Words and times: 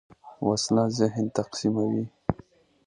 وسله 0.47 0.83
ذهن 0.99 1.25
تقسیموي 1.37 2.05